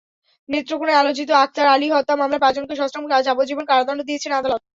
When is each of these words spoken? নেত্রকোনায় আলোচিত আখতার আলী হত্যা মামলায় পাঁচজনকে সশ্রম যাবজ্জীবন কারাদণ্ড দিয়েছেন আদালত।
নেত্রকোনায় 0.49 0.99
আলোচিত 1.01 1.29
আখতার 1.37 1.67
আলী 1.67 1.87
হত্যা 1.89 2.15
মামলায় 2.15 2.43
পাঁচজনকে 2.43 2.73
সশ্রম 2.79 3.03
যাবজ্জীবন 3.19 3.65
কারাদণ্ড 3.67 4.01
দিয়েছেন 4.09 4.31
আদালত। 4.33 4.61